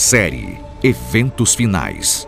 Série 0.00 0.58
Eventos 0.82 1.54
Finais. 1.54 2.26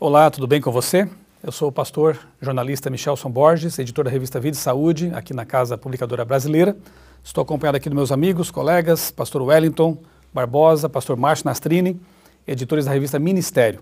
Olá, 0.00 0.28
tudo 0.32 0.48
bem 0.48 0.60
com 0.60 0.72
você? 0.72 1.08
Eu 1.40 1.52
sou 1.52 1.68
o 1.68 1.72
pastor 1.72 2.18
jornalista 2.42 2.90
Michelson 2.90 3.30
Borges, 3.30 3.78
editor 3.78 4.04
da 4.04 4.10
revista 4.10 4.40
Vida 4.40 4.56
e 4.56 4.58
Saúde, 4.58 5.12
aqui 5.14 5.32
na 5.32 5.44
Casa 5.44 5.78
Publicadora 5.78 6.24
Brasileira. 6.24 6.76
Estou 7.22 7.42
acompanhado 7.42 7.76
aqui 7.76 7.88
dos 7.88 7.94
meus 7.94 8.10
amigos, 8.10 8.50
colegas, 8.50 9.12
pastor 9.12 9.42
Wellington 9.42 9.96
Barbosa, 10.34 10.88
pastor 10.88 11.16
Márcio 11.16 11.46
Nastrini, 11.46 12.00
editores 12.44 12.86
da 12.86 12.90
revista 12.90 13.16
Ministério. 13.16 13.78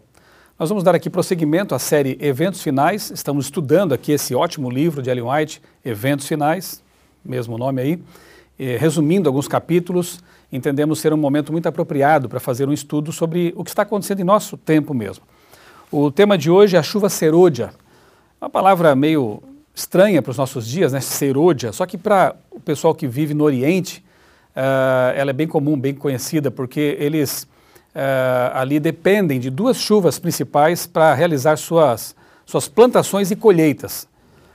Nós 0.59 0.69
vamos 0.69 0.85
dar 0.85 0.95
aqui 0.95 1.09
prosseguimento 1.09 1.75
à 1.75 1.79
série 1.79 2.19
Eventos 2.21 2.61
Finais. 2.61 3.11
Estamos 3.11 3.47
estudando 3.47 3.95
aqui 3.95 4.13
esse 4.13 4.35
ótimo 4.35 4.69
livro 4.69 5.01
de 5.01 5.09
Ellen 5.09 5.25
White, 5.25 5.63
Eventos 5.83 6.29
Finais, 6.29 6.83
mesmo 7.25 7.57
nome 7.57 7.81
aí. 7.81 8.03
E, 8.59 8.77
resumindo 8.77 9.27
alguns 9.27 9.49
capítulos, 9.49 10.21
entendemos 10.57 11.01
ser 11.01 11.13
um 11.13 11.17
momento 11.17 11.51
muito 11.51 11.67
apropriado 11.67 12.29
para 12.29 12.39
fazer 12.39 12.69
um 12.69 12.73
estudo 12.73 13.13
sobre 13.13 13.53
o 13.57 13.65
que 13.65 13.71
está 13.71 13.83
acontecendo 13.83 14.21
em 14.21 14.25
nosso 14.25 14.57
tempo 14.57 14.95
mesmo. 14.95 15.25
O 15.91 16.11
tema 16.11 16.39
de 16.39 16.51
hoje 16.51 16.77
é 16.77 16.79
a 16.79 16.83
chuva 16.83 17.09
serôdia. 17.09 17.71
Uma 18.41 18.49
palavra 18.49 18.95
meio 18.95 19.43
estranha 19.75 20.23
para 20.23 20.31
os 20.31 20.39
nossos 20.39 20.67
dias, 20.67 20.93
né? 20.93 21.01
Serôdia. 21.01 21.73
Só 21.73 21.85
que 21.87 21.99
para 21.99 22.37
o 22.51 22.61
pessoal 22.61 22.95
que 22.95 23.07
vive 23.09 23.35
no 23.35 23.43
Oriente, 23.43 24.05
uh, 24.55 25.17
ela 25.17 25.31
é 25.31 25.33
bem 25.33 25.49
comum, 25.49 25.79
bem 25.79 25.93
conhecida, 25.93 26.51
porque 26.51 26.97
eles 27.01 27.43
uh, 27.95 28.55
ali 28.55 28.79
dependem 28.79 29.41
de 29.41 29.51
duas 29.51 29.77
chuvas 29.77 30.19
principais 30.19 30.87
para 30.87 31.15
realizar 31.15 31.57
suas, 31.57 32.15
suas 32.47 32.69
plantações 32.69 33.31
e 33.31 33.37
colheitas. 33.37 34.07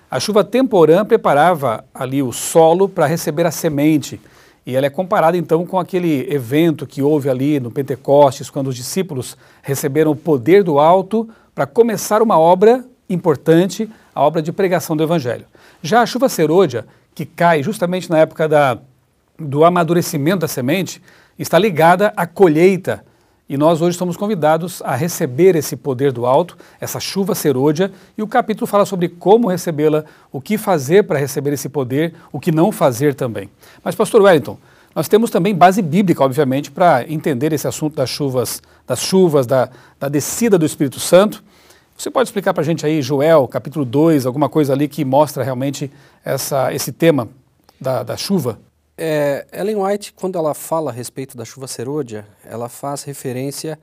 A 0.10 0.20
chuva 0.20 0.44
temporã 0.44 1.06
preparava 1.06 1.84
ali 1.94 2.24
o 2.24 2.32
solo 2.32 2.88
para 2.88 3.06
receber 3.06 3.46
a 3.46 3.52
semente. 3.52 4.20
E 4.66 4.76
ela 4.76 4.86
é 4.86 4.90
comparada 4.90 5.38
então 5.38 5.66
com 5.66 5.80
aquele 5.80 6.32
evento 6.32 6.86
que 6.86 7.02
houve 7.02 7.30
ali 7.30 7.60
no 7.60 7.72
Pentecostes, 7.72 8.50
quando 8.50 8.68
os 8.68 8.76
discípulos 8.76 9.38
receberam 9.62 10.12
o 10.12 10.16
poder 10.16 10.64
do 10.64 10.80
alto 10.80 11.28
para 11.56 11.66
começar 11.66 12.22
uma 12.22 12.38
obra 12.38 12.86
importante, 13.10 13.90
a 14.14 14.22
obra 14.22 14.42
de 14.42 14.52
pregação 14.52 14.96
do 14.96 15.04
Evangelho. 15.04 15.46
Já 15.82 16.02
a 16.02 16.06
chuva 16.06 16.30
serôdia, 16.30 16.86
que 17.16 17.26
cai 17.26 17.64
justamente 17.64 18.10
na 18.10 18.20
época 18.20 18.48
da, 18.48 18.78
do 19.38 19.66
amadurecimento 19.66 20.40
da 20.40 20.48
semente, 20.48 21.02
está 21.38 21.58
ligada 21.58 22.14
à 22.16 22.28
colheita 22.28 23.04
e 23.50 23.58
nós 23.58 23.82
hoje 23.82 23.98
somos 23.98 24.16
convidados 24.16 24.80
a 24.86 24.96
receber 24.96 25.56
esse 25.56 25.76
poder 25.76 26.12
do 26.12 26.28
alto, 26.28 26.56
essa 26.80 27.00
chuva 27.00 27.34
serôdia, 27.34 27.92
e 28.16 28.22
o 28.22 28.28
capítulo 28.28 28.68
fala 28.68 28.86
sobre 28.86 29.10
como 29.10 29.48
recebê-la, 29.48 30.06
o 30.32 30.40
que 30.40 30.56
fazer 30.56 31.04
para 31.04 31.18
receber 31.18 31.52
esse 31.54 31.68
poder, 31.68 32.14
o 32.32 32.40
que 32.40 32.52
não 32.52 32.72
fazer 32.72 33.16
também. 33.16 33.50
Mas, 33.84 33.96
pastor 33.96 34.22
Wellington, 34.22 34.56
nós 34.94 35.08
temos 35.08 35.32
também 35.32 35.56
base 35.56 35.82
bíblica, 35.82 36.24
obviamente, 36.24 36.70
para 36.70 37.12
entender 37.12 37.52
esse 37.52 37.68
assunto 37.68 37.96
das 37.96 38.10
chuvas, 38.10 38.62
das 38.86 39.00
chuvas, 39.00 39.48
da, 39.48 39.70
da 40.00 40.08
descida 40.08 40.56
do 40.56 40.66
Espírito 40.66 41.00
Santo. 41.00 41.44
Você 41.98 42.12
pode 42.12 42.30
explicar 42.30 42.54
para 42.54 42.62
a 42.62 42.66
gente 42.66 42.86
aí, 42.86 43.02
Joel, 43.02 43.48
capítulo 43.48 43.84
2, 43.84 44.28
alguma 44.28 44.48
coisa 44.48 44.74
ali 44.74 44.88
que 44.88 45.04
mostra 45.04 45.44
realmente 45.44 45.92
essa, 46.24 46.72
esse 46.72 46.92
tema 46.92 47.28
da, 47.82 48.04
da 48.04 48.16
chuva? 48.16 48.60
É, 49.02 49.48
Ellen 49.54 49.78
White, 49.78 50.12
quando 50.12 50.38
ela 50.38 50.54
fala 50.54 50.92
a 50.92 50.94
respeito 50.94 51.38
da 51.38 51.46
chuva 51.46 51.68
serôdia, 51.70 52.28
ela 52.44 52.68
faz 52.68 53.04
referência 53.04 53.80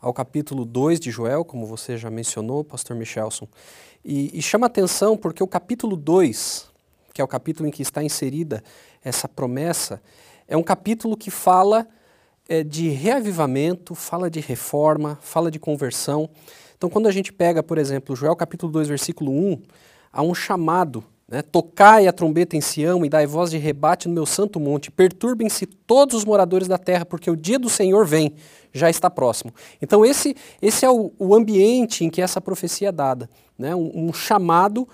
ao 0.00 0.12
capítulo 0.12 0.64
2 0.64 0.98
de 0.98 1.08
Joel, 1.08 1.44
como 1.44 1.64
você 1.64 1.96
já 1.96 2.10
mencionou, 2.10 2.64
pastor 2.64 2.96
Michelson. 2.96 3.46
E, 4.04 4.36
e 4.36 4.42
chama 4.42 4.66
atenção 4.66 5.16
porque 5.16 5.40
o 5.40 5.46
capítulo 5.46 5.96
2, 5.96 6.68
que 7.14 7.20
é 7.20 7.24
o 7.24 7.28
capítulo 7.28 7.68
em 7.68 7.70
que 7.70 7.80
está 7.80 8.02
inserida 8.02 8.60
essa 9.04 9.28
promessa, 9.28 10.02
é 10.48 10.56
um 10.56 10.64
capítulo 10.64 11.16
que 11.16 11.30
fala 11.30 11.86
é, 12.48 12.64
de 12.64 12.88
reavivamento, 12.88 13.94
fala 13.94 14.28
de 14.28 14.40
reforma, 14.40 15.16
fala 15.22 15.48
de 15.48 15.60
conversão. 15.60 16.28
Então, 16.76 16.90
quando 16.90 17.06
a 17.06 17.12
gente 17.12 17.32
pega, 17.32 17.62
por 17.62 17.78
exemplo, 17.78 18.16
Joel 18.16 18.34
capítulo 18.34 18.72
2, 18.72 18.88
versículo 18.88 19.30
1, 19.30 19.62
há 20.12 20.22
um 20.22 20.34
chamado 20.34 21.04
né? 21.28 21.42
Tocai 21.42 22.06
a 22.06 22.12
trombeta 22.12 22.56
em 22.56 22.60
Sião 22.60 23.04
e 23.04 23.08
dai 23.08 23.26
voz 23.26 23.50
de 23.50 23.58
rebate 23.58 24.06
no 24.06 24.14
meu 24.14 24.26
santo 24.26 24.60
monte. 24.60 24.90
Perturbem-se 24.90 25.66
todos 25.66 26.14
os 26.14 26.24
moradores 26.24 26.68
da 26.68 26.78
terra, 26.78 27.04
porque 27.04 27.30
o 27.30 27.36
dia 27.36 27.58
do 27.58 27.68
Senhor 27.68 28.06
vem, 28.06 28.34
já 28.72 28.88
está 28.88 29.10
próximo. 29.10 29.52
Então, 29.82 30.04
esse, 30.04 30.36
esse 30.62 30.84
é 30.84 30.90
o, 30.90 31.12
o 31.18 31.34
ambiente 31.34 32.04
em 32.04 32.10
que 32.10 32.22
essa 32.22 32.40
profecia 32.40 32.88
é 32.88 32.92
dada. 32.92 33.28
Né? 33.58 33.74
Um, 33.74 34.08
um 34.08 34.12
chamado 34.12 34.88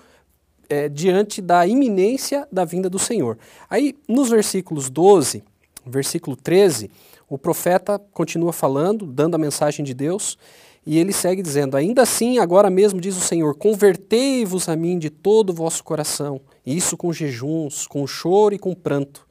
é, 0.67 0.89
diante 0.89 1.41
da 1.41 1.67
iminência 1.67 2.47
da 2.51 2.65
vinda 2.65 2.89
do 2.89 2.97
Senhor. 2.97 3.37
Aí, 3.69 3.95
nos 4.07 4.29
versículos 4.29 4.89
12, 4.89 5.43
versículo 5.85 6.35
13, 6.35 6.89
o 7.29 7.37
profeta 7.37 7.99
continua 8.11 8.51
falando, 8.51 9.05
dando 9.05 9.35
a 9.35 9.37
mensagem 9.37 9.85
de 9.85 9.93
Deus. 9.93 10.37
E 10.85 10.97
ele 10.97 11.13
segue 11.13 11.41
dizendo: 11.41 11.77
Ainda 11.77 12.01
assim, 12.01 12.39
agora 12.39 12.69
mesmo 12.69 12.99
diz 12.99 13.15
o 13.15 13.21
Senhor: 13.21 13.55
Convertei-vos 13.55 14.67
a 14.67 14.75
mim 14.75 14.99
de 14.99 15.09
todo 15.09 15.51
o 15.51 15.53
vosso 15.53 15.83
coração, 15.83 16.41
isso 16.65 16.97
com 16.97 17.13
jejuns, 17.13 17.87
com 17.87 18.05
choro 18.05 18.53
e 18.53 18.59
com 18.59 18.73
pranto. 18.73 19.25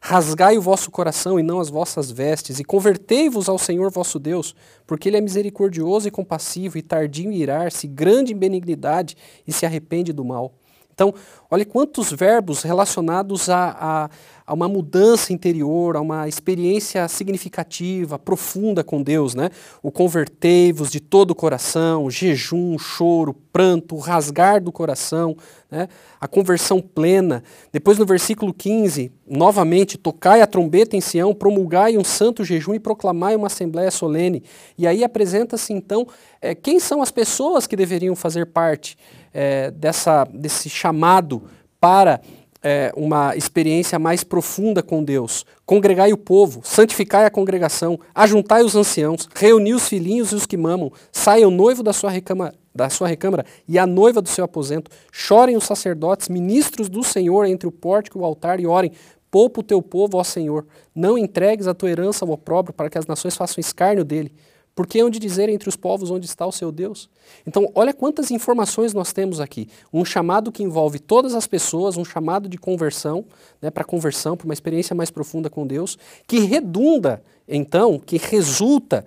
Rasgai 0.00 0.56
o 0.56 0.62
vosso 0.62 0.90
coração 0.90 1.40
e 1.40 1.42
não 1.42 1.58
as 1.58 1.68
vossas 1.68 2.10
vestes, 2.10 2.60
e 2.60 2.64
convertei-vos 2.64 3.48
ao 3.48 3.58
Senhor 3.58 3.90
vosso 3.90 4.18
Deus, 4.18 4.54
porque 4.86 5.08
Ele 5.08 5.16
é 5.16 5.20
misericordioso 5.20 6.06
e 6.06 6.10
compassivo, 6.10 6.78
e 6.78 6.82
tardio 6.82 7.32
em 7.32 7.36
irar-se, 7.36 7.88
grande 7.88 8.32
em 8.32 8.36
benignidade, 8.36 9.16
e 9.46 9.52
se 9.52 9.66
arrepende 9.66 10.12
do 10.12 10.24
mal. 10.24 10.54
Então, 10.98 11.14
olha 11.48 11.64
quantos 11.64 12.10
verbos 12.10 12.62
relacionados 12.62 13.48
a, 13.48 13.70
a, 13.70 14.10
a, 14.44 14.52
uma 14.52 14.68
mudança 14.68 15.32
interior, 15.32 15.96
a 15.96 16.00
uma 16.00 16.26
experiência 16.26 17.06
significativa, 17.06 18.18
profunda 18.18 18.82
com 18.82 19.00
Deus, 19.00 19.32
né? 19.32 19.48
O 19.80 19.92
convertei-vos 19.92 20.90
de 20.90 20.98
todo 20.98 21.30
o 21.30 21.36
coração, 21.36 22.10
jejum, 22.10 22.76
choro, 22.80 23.32
pranto, 23.32 23.96
rasgar 23.96 24.60
do 24.60 24.72
coração, 24.72 25.36
né? 25.70 25.88
a 26.20 26.26
conversão 26.26 26.80
plena. 26.80 27.44
Depois 27.72 27.96
no 27.96 28.04
versículo 28.04 28.52
15, 28.52 29.12
novamente, 29.24 29.96
tocai 29.96 30.42
a 30.42 30.48
trombeta 30.48 30.96
em 30.96 31.00
Sião, 31.00 31.32
promulgai 31.32 31.96
um 31.96 32.02
santo 32.02 32.44
jejum 32.44 32.74
e 32.74 32.80
proclamai 32.80 33.36
uma 33.36 33.46
assembléia 33.46 33.92
solene. 33.92 34.42
E 34.76 34.84
aí 34.84 35.04
apresenta-se 35.04 35.72
então 35.72 36.08
é, 36.42 36.56
quem 36.56 36.80
são 36.80 37.00
as 37.00 37.12
pessoas 37.12 37.68
que 37.68 37.76
deveriam 37.76 38.16
fazer 38.16 38.46
parte 38.46 38.96
é, 39.40 39.70
dessa, 39.70 40.24
desse 40.24 40.68
chamado 40.68 41.44
para 41.80 42.20
é, 42.60 42.92
uma 42.96 43.36
experiência 43.36 43.96
mais 43.96 44.24
profunda 44.24 44.82
com 44.82 45.04
Deus. 45.04 45.46
Congregai 45.64 46.12
o 46.12 46.16
povo, 46.16 46.60
santificai 46.64 47.24
a 47.24 47.30
congregação, 47.30 48.00
ajuntai 48.12 48.64
os 48.64 48.74
anciãos, 48.74 49.28
reuni 49.32 49.72
os 49.72 49.88
filhinhos 49.88 50.32
e 50.32 50.34
os 50.34 50.44
que 50.44 50.56
mamam, 50.56 50.90
saia 51.12 51.46
o 51.46 51.52
noivo 51.52 51.84
da 51.84 51.92
sua 51.92 52.10
recâmara, 52.10 52.52
da 52.74 52.90
sua 52.90 53.06
recâmara 53.06 53.46
e 53.68 53.78
a 53.78 53.86
noiva 53.86 54.20
do 54.20 54.28
seu 54.28 54.44
aposento, 54.44 54.90
chorem 55.12 55.56
os 55.56 55.62
sacerdotes, 55.62 56.28
ministros 56.28 56.88
do 56.88 57.04
Senhor 57.04 57.44
entre 57.44 57.68
o 57.68 57.72
pórtico 57.72 58.18
e 58.18 58.20
o 58.20 58.24
altar 58.24 58.58
e 58.58 58.66
orem, 58.66 58.90
poupa 59.30 59.60
o 59.60 59.62
teu 59.62 59.80
povo, 59.80 60.18
ó 60.18 60.24
Senhor, 60.24 60.66
não 60.92 61.16
entregues 61.16 61.68
a 61.68 61.74
tua 61.74 61.90
herança 61.90 62.24
ao 62.24 62.32
opróbrio 62.32 62.74
para 62.74 62.90
que 62.90 62.98
as 62.98 63.06
nações 63.06 63.36
façam 63.36 63.60
escárnio 63.60 64.04
dele. 64.04 64.32
Porque 64.78 65.02
onde 65.02 65.18
dizer 65.18 65.48
entre 65.48 65.68
os 65.68 65.74
povos 65.74 66.08
onde 66.08 66.24
está 66.24 66.46
o 66.46 66.52
seu 66.52 66.70
Deus? 66.70 67.10
Então, 67.44 67.68
olha 67.74 67.92
quantas 67.92 68.30
informações 68.30 68.94
nós 68.94 69.12
temos 69.12 69.40
aqui. 69.40 69.68
Um 69.92 70.04
chamado 70.04 70.52
que 70.52 70.62
envolve 70.62 71.00
todas 71.00 71.34
as 71.34 71.48
pessoas, 71.48 71.96
um 71.96 72.04
chamado 72.04 72.48
de 72.48 72.56
conversão, 72.56 73.24
né, 73.60 73.72
para 73.72 73.82
conversão, 73.82 74.36
para 74.36 74.44
uma 74.44 74.54
experiência 74.54 74.94
mais 74.94 75.10
profunda 75.10 75.50
com 75.50 75.66
Deus, 75.66 75.98
que 76.28 76.38
redunda, 76.38 77.20
então, 77.48 77.98
que 77.98 78.18
resulta 78.18 79.04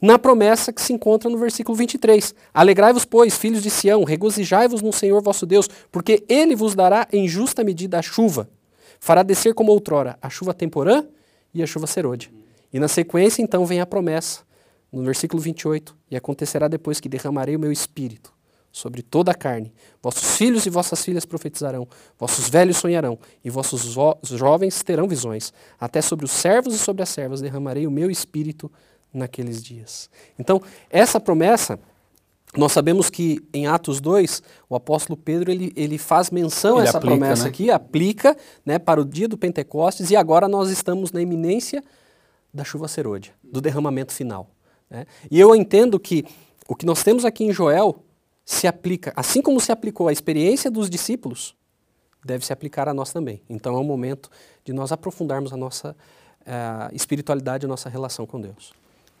na 0.00 0.20
promessa 0.20 0.72
que 0.72 0.80
se 0.80 0.92
encontra 0.92 1.28
no 1.28 1.36
versículo 1.36 1.76
23. 1.76 2.32
Alegrai-vos, 2.54 3.04
pois, 3.04 3.36
filhos 3.36 3.60
de 3.60 3.70
Sião, 3.70 4.04
regozijai-vos 4.04 4.82
no 4.82 4.92
Senhor 4.92 5.20
vosso 5.20 5.44
Deus, 5.44 5.68
porque 5.90 6.22
ele 6.28 6.54
vos 6.54 6.76
dará 6.76 7.08
em 7.12 7.26
justa 7.26 7.64
medida 7.64 7.98
a 7.98 8.02
chuva. 8.02 8.48
Fará 9.00 9.24
descer 9.24 9.52
como 9.52 9.72
outrora 9.72 10.16
a 10.22 10.30
chuva 10.30 10.54
temporã 10.54 11.04
e 11.52 11.60
a 11.60 11.66
chuva 11.66 11.88
serôdia. 11.88 12.30
E 12.72 12.78
na 12.78 12.86
sequência, 12.86 13.42
então, 13.42 13.66
vem 13.66 13.80
a 13.80 13.86
promessa 13.86 14.46
no 14.92 15.02
versículo 15.02 15.40
28, 15.40 15.96
e 16.10 16.16
acontecerá 16.16 16.68
depois 16.68 17.00
que 17.00 17.08
derramarei 17.08 17.56
o 17.56 17.58
meu 17.58 17.70
espírito 17.70 18.32
sobre 18.70 19.02
toda 19.02 19.32
a 19.32 19.34
carne. 19.34 19.72
Vossos 20.02 20.36
filhos 20.36 20.66
e 20.66 20.70
vossas 20.70 21.04
filhas 21.04 21.24
profetizarão, 21.24 21.86
vossos 22.18 22.48
velhos 22.48 22.76
sonharão, 22.76 23.18
e 23.44 23.50
vossos 23.50 23.94
jovens 24.24 24.82
terão 24.82 25.08
visões. 25.08 25.52
Até 25.78 26.00
sobre 26.00 26.24
os 26.24 26.30
servos 26.30 26.74
e 26.74 26.78
sobre 26.78 27.02
as 27.02 27.08
servas 27.08 27.40
derramarei 27.40 27.86
o 27.86 27.90
meu 27.90 28.10
espírito 28.10 28.70
naqueles 29.12 29.62
dias. 29.62 30.08
Então, 30.38 30.62
essa 30.90 31.18
promessa, 31.18 31.78
nós 32.56 32.72
sabemos 32.72 33.10
que 33.10 33.40
em 33.52 33.66
Atos 33.66 34.00
2, 34.00 34.42
o 34.68 34.76
apóstolo 34.76 35.16
Pedro 35.16 35.50
ele, 35.50 35.72
ele 35.74 35.98
faz 35.98 36.30
menção 36.30 36.76
ele 36.76 36.82
a 36.82 36.84
essa 36.84 36.98
aplica, 36.98 37.16
promessa 37.16 37.44
né? 37.44 37.48
aqui, 37.48 37.70
aplica 37.70 38.36
né, 38.64 38.78
para 38.78 39.00
o 39.00 39.04
dia 39.04 39.28
do 39.28 39.36
Pentecostes, 39.36 40.10
e 40.10 40.16
agora 40.16 40.46
nós 40.46 40.70
estamos 40.70 41.10
na 41.10 41.20
iminência 41.20 41.82
da 42.52 42.64
chuva 42.64 42.88
serôdia, 42.88 43.32
do 43.42 43.60
derramamento 43.60 44.12
final. 44.12 44.50
Né? 44.90 45.06
E 45.30 45.38
eu 45.38 45.54
entendo 45.54 45.98
que 45.98 46.24
o 46.68 46.74
que 46.74 46.86
nós 46.86 47.02
temos 47.02 47.24
aqui 47.24 47.44
em 47.44 47.52
Joel 47.52 48.04
se 48.44 48.66
aplica, 48.66 49.12
assim 49.14 49.42
como 49.42 49.60
se 49.60 49.70
aplicou 49.70 50.08
a 50.08 50.12
experiência 50.12 50.70
dos 50.70 50.88
discípulos, 50.88 51.54
deve 52.24 52.44
se 52.44 52.52
aplicar 52.52 52.88
a 52.88 52.94
nós 52.94 53.12
também. 53.12 53.42
Então 53.48 53.74
é 53.74 53.78
o 53.78 53.84
momento 53.84 54.30
de 54.64 54.72
nós 54.72 54.90
aprofundarmos 54.92 55.52
a 55.52 55.56
nossa 55.56 55.94
uh, 56.42 56.94
espiritualidade, 56.94 57.66
a 57.66 57.68
nossa 57.68 57.88
relação 57.88 58.26
com 58.26 58.40
Deus. 58.40 58.72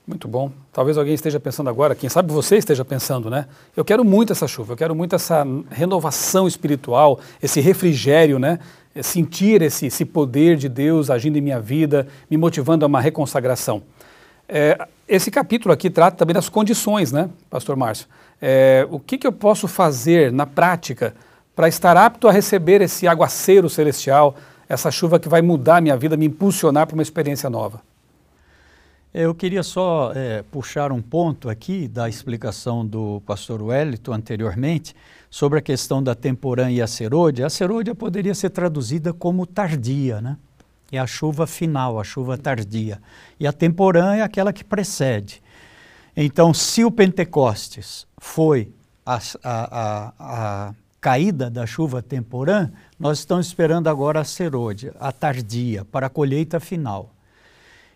Muito 0.06 0.26
bom. 0.26 0.50
Talvez 0.72 0.96
alguém 0.96 1.12
esteja 1.12 1.38
pensando 1.38 1.68
agora, 1.68 1.94
quem 1.94 2.08
sabe 2.08 2.32
você 2.32 2.56
esteja 2.56 2.82
pensando, 2.82 3.28
né? 3.28 3.46
Eu 3.76 3.84
quero 3.84 4.02
muito 4.02 4.32
essa 4.32 4.48
chuva, 4.48 4.72
eu 4.72 4.76
quero 4.76 4.94
muito 4.94 5.14
essa 5.14 5.44
renovação 5.68 6.48
espiritual, 6.48 7.20
esse 7.42 7.60
refrigério, 7.60 8.38
né? 8.38 8.58
É 8.94 9.02
sentir 9.02 9.60
esse, 9.60 9.84
esse 9.84 10.06
poder 10.06 10.56
de 10.56 10.66
Deus 10.66 11.10
agindo 11.10 11.36
em 11.36 11.42
minha 11.42 11.60
vida, 11.60 12.08
me 12.30 12.38
motivando 12.38 12.86
a 12.86 12.88
uma 12.88 13.02
reconsagração. 13.02 13.82
É, 14.48 14.88
esse 15.06 15.30
capítulo 15.30 15.74
aqui 15.74 15.90
trata 15.90 16.16
também 16.16 16.34
das 16.34 16.48
condições, 16.48 17.12
né, 17.12 17.28
Pastor 17.50 17.76
Márcio? 17.76 18.06
É, 18.40 18.86
o 18.90 18.98
que, 18.98 19.18
que 19.18 19.26
eu 19.26 19.32
posso 19.32 19.68
fazer 19.68 20.32
na 20.32 20.46
prática 20.46 21.14
para 21.54 21.68
estar 21.68 21.96
apto 21.96 22.28
a 22.28 22.32
receber 22.32 22.80
esse 22.80 23.06
aguaceiro 23.06 23.68
celestial, 23.68 24.34
essa 24.68 24.90
chuva 24.90 25.18
que 25.18 25.28
vai 25.28 25.42
mudar 25.42 25.78
a 25.78 25.80
minha 25.80 25.96
vida, 25.96 26.16
me 26.16 26.26
impulsionar 26.26 26.86
para 26.86 26.94
uma 26.94 27.02
experiência 27.02 27.50
nova? 27.50 27.82
Eu 29.12 29.34
queria 29.34 29.62
só 29.62 30.12
é, 30.14 30.44
puxar 30.50 30.92
um 30.92 31.02
ponto 31.02 31.48
aqui 31.48 31.88
da 31.88 32.08
explicação 32.08 32.86
do 32.86 33.22
pastor 33.26 33.62
Wellington 33.62 34.12
anteriormente 34.12 34.94
sobre 35.30 35.58
a 35.58 35.62
questão 35.62 36.02
da 36.02 36.14
temporã 36.14 36.70
e 36.70 36.80
a 36.80 36.86
serôdia. 36.86 37.46
A 37.46 37.50
serôdia 37.50 37.94
poderia 37.94 38.34
ser 38.34 38.50
traduzida 38.50 39.12
como 39.12 39.46
tardia, 39.46 40.20
né? 40.20 40.36
É 40.90 40.98
a 40.98 41.06
chuva 41.06 41.46
final, 41.46 42.00
a 42.00 42.04
chuva 42.04 42.38
tardia. 42.38 43.00
E 43.38 43.46
a 43.46 43.52
temporã 43.52 44.14
é 44.14 44.22
aquela 44.22 44.52
que 44.52 44.64
precede. 44.64 45.42
Então, 46.16 46.52
se 46.54 46.84
o 46.84 46.90
Pentecostes 46.90 48.06
foi 48.16 48.72
a, 49.04 49.16
a, 49.16 49.80
a, 49.80 50.12
a 50.18 50.74
caída 51.00 51.48
da 51.48 51.66
chuva 51.66 52.02
temporã, 52.02 52.70
nós 52.98 53.20
estamos 53.20 53.46
esperando 53.46 53.88
agora 53.88 54.20
a 54.20 54.24
serôdia, 54.24 54.94
a 54.98 55.12
tardia, 55.12 55.84
para 55.84 56.06
a 56.06 56.10
colheita 56.10 56.58
final. 56.58 57.14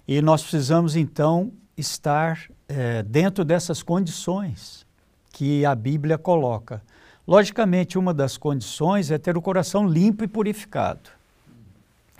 E 0.06 0.20
nós 0.20 0.42
precisamos 0.42 0.94
então 0.94 1.52
estar 1.76 2.40
é, 2.68 3.02
dentro 3.02 3.44
dessas 3.44 3.82
condições 3.82 4.86
que 5.32 5.64
a 5.64 5.74
Bíblia 5.74 6.18
coloca. 6.18 6.82
Logicamente, 7.26 7.98
uma 7.98 8.12
das 8.12 8.36
condições 8.36 9.10
é 9.10 9.18
ter 9.18 9.36
o 9.36 9.42
coração 9.42 9.86
limpo 9.86 10.24
e 10.24 10.28
purificado. 10.28 11.10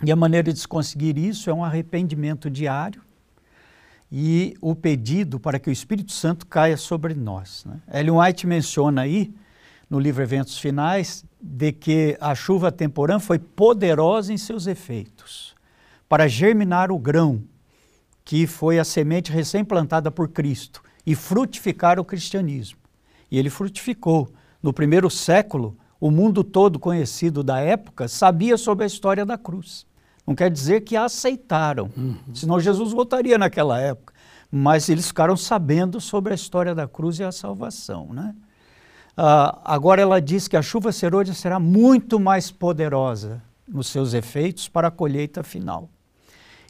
E 0.05 0.11
a 0.11 0.15
maneira 0.15 0.51
de 0.51 0.59
se 0.59 0.67
conseguir 0.67 1.17
isso 1.17 1.49
é 1.49 1.53
um 1.53 1.63
arrependimento 1.63 2.49
diário 2.49 3.01
e 4.11 4.55
o 4.61 4.75
pedido 4.75 5.39
para 5.39 5.57
que 5.57 5.69
o 5.69 5.73
Espírito 5.73 6.11
Santo 6.11 6.45
caia 6.45 6.77
sobre 6.77 7.13
nós. 7.13 7.65
Né? 7.65 7.79
Ellen 7.91 8.19
White 8.19 8.45
menciona 8.45 9.01
aí, 9.01 9.33
no 9.89 9.99
livro 9.99 10.21
Eventos 10.21 10.57
Finais, 10.57 11.25
de 11.41 11.71
que 11.71 12.17
a 12.19 12.35
chuva 12.35 12.71
temporã 12.71 13.17
foi 13.17 13.39
poderosa 13.39 14.33
em 14.33 14.37
seus 14.37 14.67
efeitos 14.67 15.55
para 16.07 16.27
germinar 16.27 16.91
o 16.91 16.99
grão 16.99 17.43
que 18.25 18.45
foi 18.45 18.79
a 18.79 18.83
semente 18.83 19.31
recém-plantada 19.31 20.11
por 20.11 20.29
Cristo 20.29 20.83
e 21.05 21.15
frutificar 21.15 21.99
o 21.99 22.05
cristianismo. 22.05 22.79
E 23.31 23.37
ele 23.37 23.49
frutificou. 23.49 24.29
No 24.61 24.71
primeiro 24.71 25.09
século, 25.09 25.77
o 25.99 26.11
mundo 26.11 26.43
todo 26.43 26.79
conhecido 26.79 27.43
da 27.43 27.59
época 27.59 28.07
sabia 28.07 28.57
sobre 28.57 28.83
a 28.83 28.87
história 28.87 29.25
da 29.25 29.37
cruz. 29.37 29.85
Não 30.25 30.35
quer 30.35 30.49
dizer 30.49 30.81
que 30.81 30.95
a 30.95 31.05
aceitaram, 31.05 31.89
uhum. 31.95 32.17
senão 32.33 32.59
Jesus 32.59 32.91
voltaria 32.91 33.37
naquela 33.37 33.79
época. 33.79 34.13
Mas 34.51 34.87
eles 34.87 35.07
ficaram 35.07 35.35
sabendo 35.35 35.99
sobre 35.99 36.31
a 36.31 36.35
história 36.35 36.73
da 36.73 36.87
cruz 36.87 37.19
e 37.19 37.23
a 37.23 37.31
salvação. 37.31 38.13
Né? 38.13 38.33
Ah, 39.17 39.59
agora 39.65 40.01
ela 40.01 40.21
diz 40.21 40.47
que 40.47 40.55
a 40.55 40.61
chuva 40.61 40.91
serôdia 40.91 41.33
será 41.33 41.59
muito 41.59 42.19
mais 42.19 42.51
poderosa 42.51 43.41
nos 43.67 43.87
seus 43.87 44.13
efeitos 44.13 44.69
para 44.69 44.87
a 44.87 44.91
colheita 44.91 45.43
final. 45.43 45.89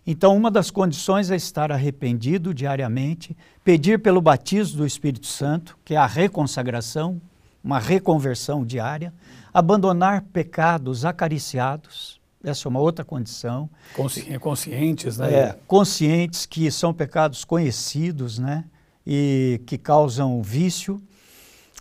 Então, 0.06 0.36
uma 0.36 0.52
das 0.52 0.70
condições 0.70 1.32
é 1.32 1.36
estar 1.36 1.72
arrependido 1.72 2.54
diariamente, 2.54 3.38
pedir 3.64 4.00
pelo 4.00 4.22
batismo 4.22 4.80
do 4.80 4.86
Espírito 4.86 5.28
Santo, 5.28 5.78
que 5.86 5.94
é 5.94 5.98
a 5.98 6.06
reconsagração, 6.06 7.22
uma 7.64 7.80
reconversão 7.80 8.66
diária, 8.66 9.14
abandonar 9.54 10.24
pecados 10.24 11.06
acariciados, 11.06 12.20
essa 12.44 12.68
é 12.68 12.70
uma 12.70 12.80
outra 12.80 13.06
condição. 13.06 13.70
Consci 13.96 14.38
conscientes, 14.38 15.18
né? 15.18 15.34
É, 15.34 15.60
conscientes 15.66 16.46
que 16.46 16.70
são 16.70 16.94
pecados 16.94 17.46
conhecidos, 17.46 18.38
né? 18.38 18.66
E 19.08 19.62
que 19.66 19.78
causam 19.78 20.42
vício. 20.44 21.02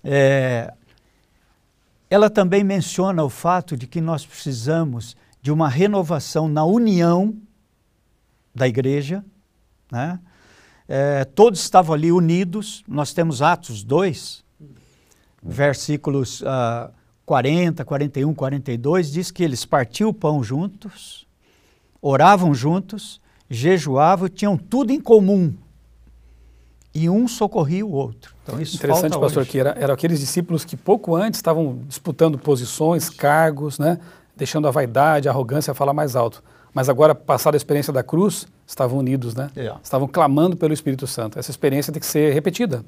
É, 0.04 0.72
ela 2.08 2.30
também 2.30 2.62
menciona 2.62 3.24
o 3.24 3.28
fato 3.28 3.76
de 3.76 3.86
que 3.86 4.00
nós 4.00 4.24
precisamos 4.24 5.16
de 5.40 5.50
uma 5.50 5.68
renovação 5.68 6.46
na 6.46 6.64
união 6.64 7.36
da 8.54 8.68
igreja, 8.68 9.24
né? 9.90 10.20
É, 10.88 11.24
todos 11.24 11.60
estavam 11.60 11.94
ali 11.94 12.12
unidos. 12.12 12.84
Nós 12.86 13.12
temos 13.12 13.42
Atos 13.42 13.82
2, 13.82 14.44
versículos 15.42 16.42
uh, 16.42 16.92
40, 17.24 17.84
41, 17.84 18.34
42, 18.34 19.12
diz 19.12 19.30
que 19.30 19.42
eles 19.42 19.64
partiam 19.64 20.10
o 20.10 20.14
pão 20.14 20.42
juntos, 20.42 21.26
oravam 22.00 22.54
juntos, 22.54 23.20
jejuavam, 23.48 24.28
tinham 24.28 24.56
tudo 24.56 24.92
em 24.92 25.00
comum. 25.00 25.54
E 26.94 27.08
um 27.08 27.26
socorria 27.26 27.86
o 27.86 27.92
outro. 27.92 28.34
Então, 28.42 28.60
isso 28.60 28.76
Interessante, 28.76 29.18
pastor, 29.18 29.42
hoje. 29.42 29.50
que 29.50 29.58
era, 29.58 29.70
eram 29.78 29.94
aqueles 29.94 30.20
discípulos 30.20 30.62
que 30.62 30.76
pouco 30.76 31.16
antes 31.16 31.38
estavam 31.38 31.80
disputando 31.88 32.38
posições, 32.38 33.08
cargos, 33.08 33.78
né? 33.78 33.98
deixando 34.36 34.68
a 34.68 34.70
vaidade, 34.70 35.26
a 35.26 35.30
arrogância 35.30 35.72
falar 35.72 35.94
mais 35.94 36.14
alto 36.16 36.42
mas 36.74 36.88
agora, 36.88 37.14
passada 37.14 37.56
a 37.56 37.58
experiência 37.58 37.92
da 37.92 38.02
cruz, 38.02 38.46
estavam 38.66 38.98
unidos, 38.98 39.34
né? 39.34 39.50
É. 39.54 39.72
Estavam 39.82 40.08
clamando 40.08 40.56
pelo 40.56 40.72
Espírito 40.72 41.06
Santo. 41.06 41.38
Essa 41.38 41.50
experiência 41.50 41.92
tem 41.92 42.00
que 42.00 42.06
ser 42.06 42.32
repetida. 42.32 42.84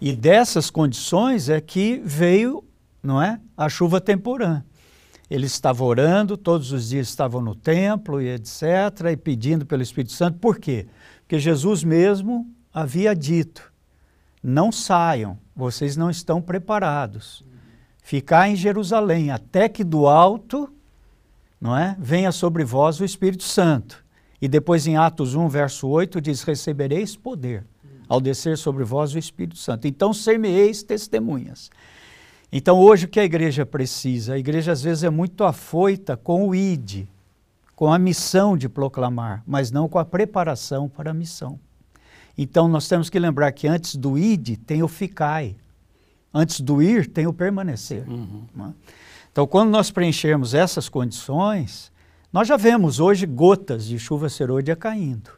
E 0.00 0.12
dessas 0.12 0.70
condições 0.70 1.48
é 1.48 1.60
que 1.60 2.00
veio, 2.04 2.64
não 3.02 3.20
é, 3.20 3.40
a 3.56 3.68
chuva 3.68 4.00
temporã. 4.00 4.62
Eles 5.30 5.52
estavam 5.52 5.86
orando, 5.86 6.36
todos 6.36 6.72
os 6.72 6.90
dias 6.90 7.08
estavam 7.08 7.40
no 7.40 7.54
templo 7.54 8.20
e 8.20 8.28
etc, 8.28 8.62
e 9.10 9.16
pedindo 9.16 9.64
pelo 9.64 9.82
Espírito 9.82 10.12
Santo. 10.12 10.38
Por 10.38 10.58
quê? 10.58 10.86
Porque 11.22 11.38
Jesus 11.38 11.82
mesmo 11.82 12.46
havia 12.72 13.14
dito: 13.14 13.72
não 14.42 14.70
saiam, 14.70 15.38
vocês 15.56 15.96
não 15.96 16.10
estão 16.10 16.40
preparados. 16.42 17.44
Ficar 18.02 18.48
em 18.48 18.56
Jerusalém 18.56 19.30
até 19.30 19.68
que 19.68 19.84
do 19.84 20.06
alto 20.06 20.70
não 21.62 21.78
é? 21.78 21.96
Venha 21.96 22.32
sobre 22.32 22.64
vós 22.64 22.98
o 22.98 23.04
Espírito 23.04 23.44
Santo. 23.44 24.04
E 24.40 24.48
depois 24.48 24.84
em 24.88 24.96
Atos 24.96 25.36
1, 25.36 25.48
verso 25.48 25.86
8, 25.86 26.20
diz: 26.20 26.42
Recebereis 26.42 27.14
poder 27.14 27.64
ao 28.08 28.20
descer 28.20 28.58
sobre 28.58 28.82
vós 28.82 29.14
o 29.14 29.18
Espírito 29.18 29.56
Santo. 29.56 29.86
Então, 29.86 30.12
ser-me-eis 30.12 30.82
testemunhas. 30.82 31.70
Então, 32.52 32.78
hoje 32.78 33.06
o 33.06 33.08
que 33.08 33.18
a 33.18 33.24
igreja 33.24 33.64
precisa? 33.64 34.34
A 34.34 34.38
igreja 34.38 34.72
às 34.72 34.82
vezes 34.82 35.02
é 35.02 35.10
muito 35.10 35.42
afoita 35.42 36.16
com 36.16 36.48
o 36.48 36.54
ID, 36.54 37.06
com 37.74 37.90
a 37.90 37.98
missão 37.98 38.56
de 38.56 38.68
proclamar, 38.68 39.42
mas 39.46 39.70
não 39.70 39.88
com 39.88 39.98
a 39.98 40.04
preparação 40.04 40.88
para 40.88 41.12
a 41.12 41.14
missão. 41.14 41.58
Então, 42.36 42.68
nós 42.68 42.86
temos 42.86 43.08
que 43.08 43.18
lembrar 43.18 43.52
que 43.52 43.66
antes 43.66 43.96
do 43.96 44.18
ID 44.18 44.58
tem 44.66 44.82
o 44.82 44.88
ficai, 44.88 45.56
antes 46.32 46.60
do 46.60 46.82
ir 46.82 47.06
tem 47.06 47.26
o 47.26 47.32
permanecer. 47.32 48.08
Uhum. 48.08 48.44
É? 48.60 48.72
Então, 49.30 49.46
quando 49.46 49.70
nós 49.70 49.90
preenchermos 49.90 50.54
essas 50.54 50.88
condições, 50.88 51.90
nós 52.32 52.48
já 52.48 52.56
vemos 52.56 53.00
hoje 53.00 53.26
gotas 53.26 53.86
de 53.86 53.98
chuva 53.98 54.28
serôdia 54.28 54.76
caindo 54.76 55.30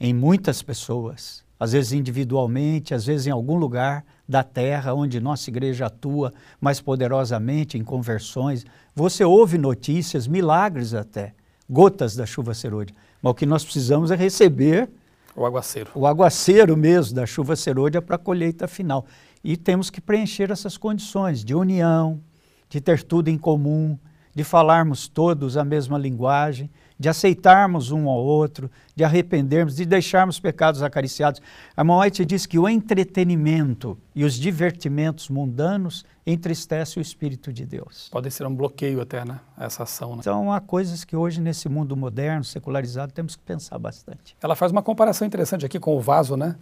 em 0.00 0.12
muitas 0.12 0.62
pessoas, 0.62 1.43
às 1.58 1.72
vezes 1.72 1.92
individualmente, 1.92 2.94
às 2.94 3.06
vezes 3.06 3.26
em 3.26 3.30
algum 3.30 3.56
lugar 3.56 4.04
da 4.28 4.42
terra 4.42 4.94
onde 4.94 5.20
nossa 5.20 5.50
igreja 5.50 5.86
atua 5.86 6.32
mais 6.60 6.80
poderosamente 6.80 7.78
em 7.78 7.84
conversões. 7.84 8.64
Você 8.94 9.24
ouve 9.24 9.58
notícias, 9.58 10.26
milagres 10.26 10.94
até, 10.94 11.34
gotas 11.68 12.16
da 12.16 12.26
chuva 12.26 12.54
serôdia. 12.54 12.94
Mas 13.22 13.30
o 13.30 13.34
que 13.34 13.46
nós 13.46 13.64
precisamos 13.64 14.10
é 14.10 14.16
receber 14.16 14.88
o 15.36 15.44
aguaceiro. 15.44 15.90
O 15.94 16.06
aguaceiro 16.06 16.76
mesmo 16.76 17.16
da 17.16 17.26
chuva 17.26 17.56
serôdia 17.56 18.00
para 18.00 18.16
a 18.16 18.18
colheita 18.18 18.68
final. 18.68 19.04
E 19.42 19.56
temos 19.56 19.90
que 19.90 20.00
preencher 20.00 20.50
essas 20.50 20.76
condições 20.76 21.44
de 21.44 21.54
união, 21.54 22.20
de 22.68 22.80
ter 22.80 23.02
tudo 23.02 23.28
em 23.28 23.36
comum, 23.36 23.98
de 24.34 24.44
falarmos 24.44 25.08
todos 25.08 25.56
a 25.56 25.64
mesma 25.64 25.98
linguagem, 25.98 26.70
de 26.98 27.08
aceitarmos 27.08 27.90
um 27.90 28.08
ao 28.08 28.18
outro, 28.18 28.70
de 28.94 29.04
arrependermos, 29.04 29.76
de 29.76 29.84
deixarmos 29.84 30.38
pecados 30.38 30.82
acariciados. 30.82 31.40
A 31.76 31.82
White 31.82 32.24
diz 32.24 32.46
que 32.46 32.58
o 32.58 32.68
entretenimento 32.68 33.98
e 34.14 34.24
os 34.24 34.34
divertimentos 34.34 35.28
mundanos 35.28 36.04
entristecem 36.26 37.00
o 37.00 37.02
Espírito 37.02 37.52
de 37.52 37.66
Deus. 37.66 38.08
Pode 38.10 38.30
ser 38.30 38.46
um 38.46 38.54
bloqueio 38.54 39.00
até, 39.00 39.24
né? 39.24 39.40
Essa 39.58 39.82
ação. 39.82 40.12
Né? 40.12 40.18
Então, 40.20 40.50
há 40.52 40.60
coisas 40.60 41.04
que 41.04 41.14
hoje, 41.14 41.40
nesse 41.40 41.68
mundo 41.68 41.96
moderno, 41.96 42.44
secularizado, 42.44 43.12
temos 43.12 43.36
que 43.36 43.42
pensar 43.42 43.78
bastante. 43.78 44.36
Ela 44.40 44.54
faz 44.54 44.72
uma 44.72 44.82
comparação 44.82 45.26
interessante 45.26 45.66
aqui 45.66 45.78
com 45.78 45.96
o 45.96 46.00
vaso, 46.00 46.36
né? 46.36 46.56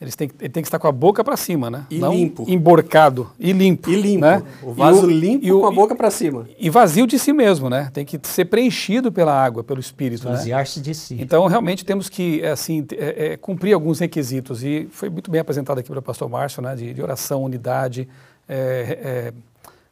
Eles 0.00 0.14
têm, 0.14 0.30
ele 0.38 0.48
tem 0.48 0.62
que 0.62 0.68
estar 0.68 0.78
com 0.78 0.86
a 0.86 0.92
boca 0.92 1.24
para 1.24 1.36
cima, 1.36 1.68
né? 1.68 1.84
E 1.90 1.98
Não 1.98 2.12
limpo. 2.14 2.44
emborcado. 2.46 3.28
E 3.38 3.52
limpo. 3.52 3.90
E 3.90 3.96
limpo. 4.00 4.20
Né? 4.20 4.42
O 4.62 4.72
vaso 4.72 5.10
E 5.10 5.12
limpo 5.14 5.44
e 5.44 5.52
o- 5.52 5.60
com 5.60 5.66
a 5.66 5.72
boca 5.72 5.96
para 5.96 6.08
cima. 6.08 6.46
E 6.56 6.70
vazio 6.70 7.04
de 7.04 7.18
si 7.18 7.32
mesmo, 7.32 7.68
né? 7.68 7.90
Tem 7.92 8.04
que 8.04 8.16
ser 8.22 8.44
preenchido 8.44 9.10
pela 9.10 9.32
água, 9.32 9.64
pelo 9.64 9.80
Espírito. 9.80 10.24
Né? 10.28 10.34
Esvaziar-se 10.34 10.80
de 10.80 10.94
si. 10.94 11.16
Então, 11.20 11.44
realmente, 11.48 11.84
temos 11.84 12.08
que 12.08 12.44
assim, 12.46 12.84
t- 12.84 12.94
é, 12.94 13.32
é, 13.32 13.36
cumprir 13.36 13.72
alguns 13.72 13.98
requisitos. 13.98 14.62
E 14.62 14.86
foi 14.92 15.10
muito 15.10 15.32
bem 15.32 15.40
apresentado 15.40 15.78
aqui 15.80 15.88
pelo 15.88 16.00
pastor 16.00 16.28
Márcio, 16.28 16.62
né? 16.62 16.76
de, 16.76 16.94
de 16.94 17.02
oração, 17.02 17.42
unidade, 17.42 18.08
é, 18.48 18.98
é, 19.02 19.32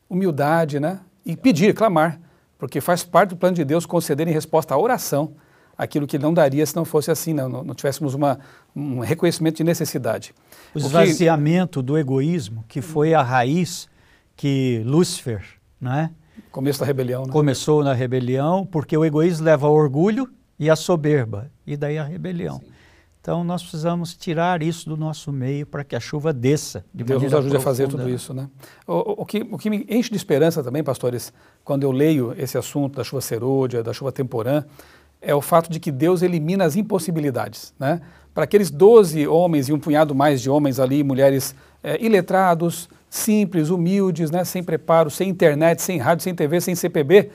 humildade, 0.08 0.78
né? 0.78 1.00
E 1.24 1.36
pedir, 1.36 1.74
clamar. 1.74 2.20
Porque 2.58 2.80
faz 2.80 3.02
parte 3.04 3.30
do 3.30 3.36
plano 3.36 3.56
de 3.56 3.64
Deus 3.64 3.84
conceder 3.84 4.26
em 4.28 4.32
resposta 4.32 4.72
à 4.74 4.78
oração 4.78 5.32
aquilo 5.76 6.06
que 6.06 6.18
não 6.18 6.32
daria 6.32 6.64
se 6.64 6.74
não 6.74 6.84
fosse 6.84 7.10
assim, 7.10 7.32
não, 7.34 7.48
não, 7.48 7.64
não 7.64 7.74
tivéssemos 7.74 8.14
uma, 8.14 8.38
um 8.74 9.00
reconhecimento 9.00 9.56
de 9.56 9.64
necessidade. 9.64 10.34
O 10.74 10.78
O 10.78 10.80
que- 10.80 10.86
esvaziamento 10.86 11.82
do 11.82 11.96
egoísmo, 11.98 12.64
que 12.68 12.80
foi 12.80 13.12
a 13.14 13.22
raiz 13.22 13.88
que 14.36 14.82
Lúcifer 14.84 15.42
né, 15.80 16.10
Começo 16.50 16.80
da 16.80 16.86
rebelião, 16.86 17.24
né? 17.26 17.32
começou 17.32 17.84
na 17.84 17.92
rebelião, 17.92 18.64
porque 18.66 18.96
o 18.96 19.04
egoísmo 19.04 19.44
leva 19.44 19.66
ao 19.66 19.74
orgulho 19.74 20.28
e 20.58 20.70
à 20.70 20.76
soberba, 20.76 21.50
e 21.66 21.76
daí 21.76 21.98
a 21.98 22.04
rebelião. 22.04 22.60
Então 23.20 23.42
nós 23.42 23.60
precisamos 23.60 24.14
tirar 24.16 24.62
isso 24.62 24.88
do 24.88 24.96
nosso 24.96 25.32
meio 25.32 25.66
para 25.66 25.82
que 25.82 25.96
a 25.96 26.00
chuva 26.00 26.32
desça. 26.32 26.84
De 26.94 27.02
Deus 27.04 27.22
nos 27.22 27.34
ajude 27.34 27.56
a 27.56 27.60
fazer 27.60 27.82
profunda. 27.84 28.04
tudo 28.04 28.14
isso, 28.14 28.32
né? 28.32 28.48
O, 28.86 28.92
o- 28.92 29.22
o 29.22 29.26
que, 29.26 29.46
o 29.50 29.58
que 29.58 29.68
me 29.68 29.84
enche 29.90 30.10
de 30.10 30.16
esperança 30.16 30.62
também, 30.62 30.82
pastores, 30.84 31.32
quando 31.64 31.82
eu 31.82 31.90
leio 31.90 32.32
esse 32.38 32.56
assunto 32.56 32.96
da 32.96 33.04
chuva 33.04 33.20
serôdia, 33.20 33.82
da 33.82 33.92
chuva 33.92 34.12
temporã, 34.12 34.64
é 35.20 35.34
o 35.34 35.40
fato 35.40 35.70
de 35.70 35.80
que 35.80 35.90
Deus 35.90 36.22
elimina 36.22 36.64
as 36.64 36.76
impossibilidades, 36.76 37.74
né? 37.78 38.00
Para 38.34 38.44
aqueles 38.44 38.70
12 38.70 39.26
homens 39.26 39.68
e 39.68 39.72
um 39.72 39.78
punhado 39.78 40.14
mais 40.14 40.42
de 40.42 40.50
homens 40.50 40.78
ali, 40.78 41.02
mulheres 41.02 41.54
eh, 41.82 41.96
iletrados, 42.04 42.88
simples, 43.08 43.70
humildes, 43.70 44.30
né? 44.30 44.44
sem 44.44 44.62
preparo, 44.62 45.10
sem 45.10 45.28
internet, 45.28 45.80
sem 45.80 45.98
rádio, 45.98 46.22
sem 46.22 46.34
TV, 46.34 46.60
sem 46.60 46.74
CPB, 46.74 47.30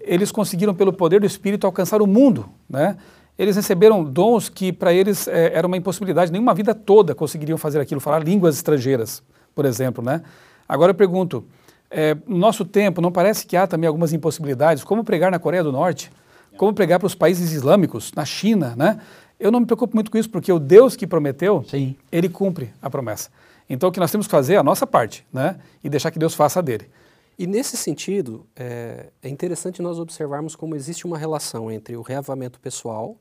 eles 0.00 0.32
conseguiram, 0.32 0.74
pelo 0.74 0.92
poder 0.92 1.20
do 1.20 1.26
Espírito, 1.26 1.66
alcançar 1.66 2.02
o 2.02 2.06
mundo, 2.06 2.48
né? 2.68 2.96
Eles 3.38 3.54
receberam 3.54 4.02
dons 4.02 4.48
que 4.48 4.72
para 4.72 4.92
eles 4.92 5.28
eh, 5.28 5.52
era 5.54 5.66
uma 5.66 5.76
impossibilidade, 5.76 6.32
nenhuma 6.32 6.52
vida 6.54 6.74
toda 6.74 7.14
conseguiriam 7.14 7.56
fazer 7.56 7.80
aquilo, 7.80 8.00
falar 8.00 8.18
línguas 8.18 8.56
estrangeiras, 8.56 9.22
por 9.54 9.64
exemplo, 9.64 10.04
né? 10.04 10.22
Agora 10.68 10.90
eu 10.90 10.94
pergunto, 10.94 11.44
eh, 11.90 12.16
no 12.26 12.36
nosso 12.36 12.64
tempo, 12.64 13.00
não 13.00 13.12
parece 13.12 13.46
que 13.46 13.56
há 13.56 13.66
também 13.66 13.86
algumas 13.86 14.12
impossibilidades? 14.12 14.82
Como 14.82 15.04
pregar 15.04 15.30
na 15.30 15.38
Coreia 15.38 15.62
do 15.62 15.70
Norte? 15.72 16.10
Como 16.58 16.74
pregar 16.74 16.98
para 16.98 17.06
os 17.06 17.14
países 17.14 17.52
islâmicos, 17.52 18.12
na 18.14 18.26
China, 18.26 18.74
né? 18.76 19.00
Eu 19.40 19.50
não 19.50 19.60
me 19.60 19.66
preocupo 19.66 19.96
muito 19.96 20.10
com 20.10 20.18
isso, 20.18 20.28
porque 20.28 20.52
o 20.52 20.58
Deus 20.58 20.96
que 20.96 21.06
prometeu, 21.06 21.64
Sim. 21.68 21.96
ele 22.10 22.28
cumpre 22.28 22.74
a 22.82 22.90
promessa. 22.90 23.30
Então 23.70 23.88
o 23.88 23.92
que 23.92 24.00
nós 24.00 24.10
temos 24.10 24.26
que 24.26 24.30
fazer 24.30 24.54
é 24.54 24.56
a 24.56 24.62
nossa 24.62 24.86
parte, 24.86 25.24
né? 25.32 25.58
E 25.82 25.88
deixar 25.88 26.10
que 26.10 26.18
Deus 26.18 26.34
faça 26.34 26.58
a 26.58 26.62
dele. 26.62 26.90
E 27.38 27.46
nesse 27.46 27.76
sentido, 27.76 28.44
é, 28.56 29.10
é 29.22 29.28
interessante 29.28 29.80
nós 29.80 30.00
observarmos 30.00 30.56
como 30.56 30.74
existe 30.74 31.06
uma 31.06 31.16
relação 31.16 31.70
entre 31.70 31.96
o 31.96 32.02
reavamento 32.02 32.58
pessoal 32.58 33.16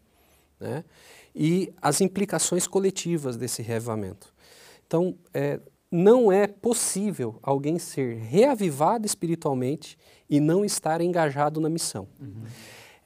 né, 0.60 0.84
e 1.36 1.72
as 1.80 2.02
implicações 2.02 2.66
coletivas 2.66 3.38
desse 3.38 3.62
reavamento. 3.62 4.34
Então, 4.88 5.16
é, 5.32 5.60
não 5.92 6.32
é 6.32 6.48
possível 6.48 7.38
alguém 7.44 7.78
ser 7.78 8.18
reavivado 8.18 9.06
espiritualmente 9.06 9.96
e 10.28 10.40
não 10.40 10.66
estar 10.66 11.00
engajado 11.00 11.62
na 11.62 11.70
missão. 11.70 12.08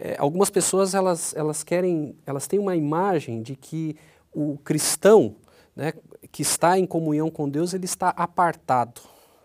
É, 0.03 0.15
algumas 0.17 0.49
pessoas 0.49 0.95
elas, 0.95 1.31
elas 1.35 1.63
querem, 1.63 2.15
elas 2.25 2.47
têm 2.47 2.57
uma 2.59 2.75
imagem 2.75 3.41
de 3.43 3.55
que 3.55 3.95
o 4.33 4.57
cristão, 4.63 5.35
né, 5.75 5.93
que 6.31 6.41
está 6.41 6.79
em 6.79 6.87
comunhão 6.87 7.29
com 7.29 7.47
Deus, 7.47 7.73
ele 7.73 7.85
está 7.85 8.09
apartado, 8.09 8.99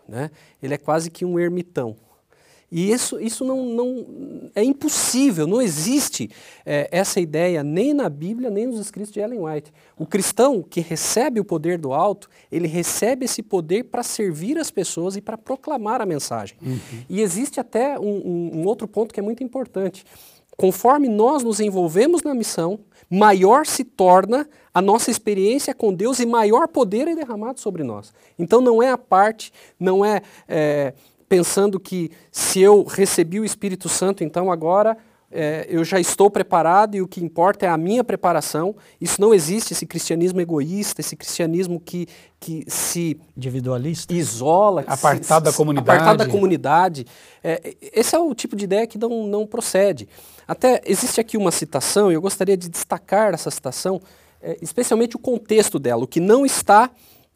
né? 0.07 0.31
Ele 0.63 0.73
é 0.73 0.77
quase 0.77 1.11
que 1.11 1.23
um 1.23 1.37
ermitão. 1.39 1.95
E 2.69 2.91
isso, 2.91 3.17
isso 3.21 3.45
não, 3.45 3.63
não 3.65 4.05
é 4.53 4.61
impossível, 4.61 5.47
não 5.47 5.61
existe 5.61 6.29
é, 6.65 6.89
essa 6.91 7.17
ideia 7.19 7.63
nem 7.63 7.93
na 7.93 8.09
Bíblia, 8.09 8.49
nem 8.49 8.65
nos 8.65 8.79
escritos 8.79 9.13
de 9.13 9.21
Ellen 9.21 9.39
White. 9.39 9.71
O 9.97 10.05
cristão 10.05 10.61
que 10.61 10.81
recebe 10.81 11.39
o 11.39 11.45
poder 11.45 11.77
do 11.77 11.93
alto, 11.93 12.27
ele 12.51 12.67
recebe 12.67 13.23
esse 13.23 13.41
poder 13.41 13.83
para 13.85 14.03
servir 14.03 14.57
as 14.57 14.69
pessoas 14.69 15.15
e 15.15 15.21
para 15.21 15.37
proclamar 15.37 16.01
a 16.01 16.05
mensagem. 16.05 16.57
E 17.07 17.21
existe 17.21 17.57
até 17.57 17.97
um, 17.97 18.03
um- 18.03 18.51
um 18.61 18.65
outro 18.65 18.85
ponto 18.85 19.13
que 19.13 19.19
é 19.21 19.23
muito 19.23 19.41
importante. 19.43 20.03
Conforme 20.57 21.07
nós 21.07 21.43
nos 21.43 21.59
envolvemos 21.59 22.23
na 22.23 22.33
missão, 22.33 22.79
maior 23.09 23.65
se 23.65 23.83
torna 23.83 24.49
a 24.73 24.81
nossa 24.81 25.11
experiência 25.11 25.73
com 25.73 25.93
Deus 25.93 26.19
e 26.19 26.25
maior 26.25 26.67
poder 26.67 27.07
é 27.07 27.15
derramado 27.15 27.59
sobre 27.59 27.83
nós. 27.83 28.11
Então 28.37 28.59
não 28.59 28.81
é 28.81 28.89
a 28.89 28.97
parte, 28.97 29.51
não 29.79 30.03
é, 30.03 30.21
é, 30.47 30.93
pensando 31.29 31.79
que 31.79 32.11
se 32.31 32.59
eu 32.59 32.83
recebi 32.83 33.39
o 33.39 33.45
Espírito 33.45 33.87
Santo, 33.87 34.23
então 34.23 34.51
agora 34.51 34.97
é, 35.29 35.67
eu 35.69 35.83
já 35.83 35.99
estou 35.99 36.29
preparado 36.29 36.95
e 36.95 37.01
o 37.01 37.07
que 37.07 37.23
importa 37.23 37.65
é 37.65 37.69
a 37.69 37.77
minha 37.77 38.03
preparação. 38.03 38.75
Isso 38.99 39.19
não 39.19 39.33
existe, 39.33 39.73
esse 39.73 39.85
cristianismo 39.85 40.39
egoísta, 40.39 41.01
esse 41.01 41.15
cristianismo 41.15 41.79
que, 41.79 42.07
que 42.39 42.63
se 42.67 43.19
Individualista. 43.35 44.13
Isola, 44.13 44.83
que 44.83 44.91
Apartado 44.91 45.45
da 45.45 45.53
comunidade. 45.53 45.89
Apartado 45.89 46.17
da 46.17 46.27
comunidade. 46.27 47.05
É, 47.43 47.75
esse 47.93 48.15
é 48.15 48.19
o 48.19 48.33
tipo 48.33 48.55
de 48.55 48.63
ideia 48.63 48.87
que 48.87 48.97
não, 48.97 49.27
não 49.27 49.45
procede. 49.45 50.07
Até 50.47 50.81
existe 50.85 51.19
aqui 51.19 51.37
uma 51.37 51.51
citação, 51.51 52.11
e 52.11 52.15
eu 52.15 52.21
gostaria 52.21 52.55
de 52.55 52.69
destacar 52.69 53.33
essa 53.33 53.51
citação, 53.51 54.01
é, 54.41 54.57
especialmente 54.61 55.15
o 55.15 55.19
contexto 55.19 55.77
dela, 55.77 56.03
o 56.03 56.07
que 56.07 56.19
não 56.19 56.45
está 56.45 56.89